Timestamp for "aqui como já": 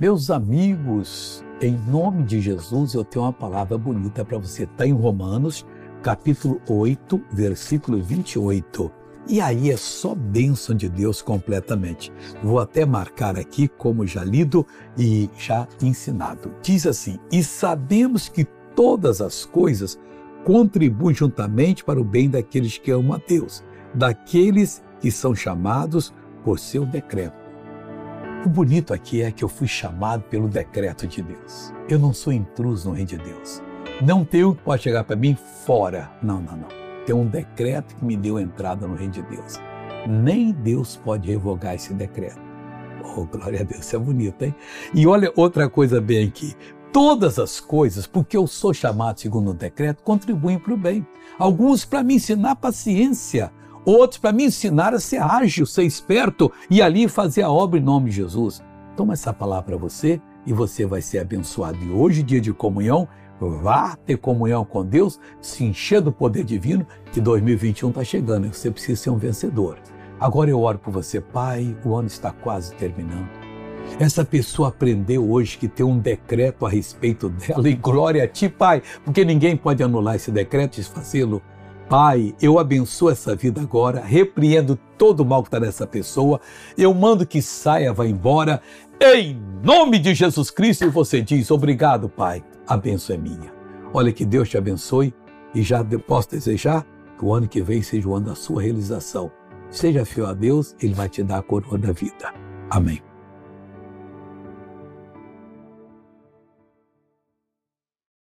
13.38-14.24